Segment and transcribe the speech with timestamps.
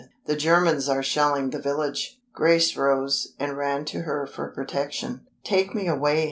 [0.25, 5.27] "The Germans are shelling the village." Grace rose, and ran to her for protection.
[5.43, 6.19] "Take me away!"